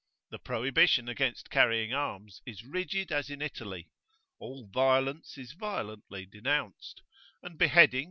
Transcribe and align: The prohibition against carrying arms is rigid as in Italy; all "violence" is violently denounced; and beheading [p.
The 0.31 0.39
prohibition 0.39 1.07
against 1.07 1.51
carrying 1.51 1.93
arms 1.93 2.41
is 2.43 2.65
rigid 2.65 3.11
as 3.11 3.29
in 3.29 3.39
Italy; 3.39 3.91
all 4.39 4.65
"violence" 4.65 5.37
is 5.37 5.51
violently 5.51 6.25
denounced; 6.25 7.03
and 7.43 7.55
beheading 7.55 7.99
[p. 7.99 7.99